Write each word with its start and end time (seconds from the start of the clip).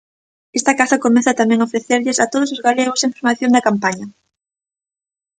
Esta 0.59 0.73
casa 0.79 1.01
comeza 1.05 1.37
tamén 1.41 1.59
a 1.59 1.67
ofrecerlles 1.69 2.17
a 2.19 2.29
todos 2.33 2.49
os 2.55 2.63
galegos 2.67 3.01
a 3.01 3.09
información 3.11 3.49
da 3.53 3.65
campaña. 3.67 4.07